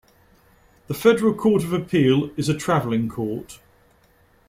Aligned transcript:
The 0.87 0.95
Federal 0.95 1.35
Court 1.35 1.63
of 1.63 1.73
Appeal 1.73 2.31
is 2.35 2.49
a 2.49 2.57
traveling 2.57 3.07
Court. 3.07 3.59